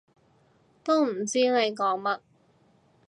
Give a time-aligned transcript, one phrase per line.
[0.83, 2.21] 都唔知你講乜